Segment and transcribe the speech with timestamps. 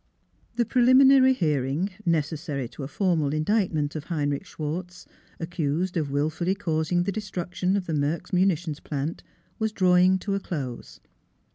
[0.55, 5.05] The preliminary hearing, necessary to a formal indictment of Heinrich Schwartz,
[5.39, 9.23] accused of wil fully causing the destruction of the Merks Muni 338 NEIGHBORS tions Plant,
[9.59, 11.01] was drawing to a close.